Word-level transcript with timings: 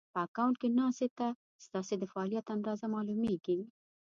په 0.13 0.19
اکونټ 0.25 0.55
کې 0.61 0.69
ناسې 0.79 1.07
ته 1.17 1.27
ستاسې 1.65 1.93
د 1.97 2.03
فعالیت 2.11 2.45
اندازه 2.55 2.85
مالومېږي 2.93 3.59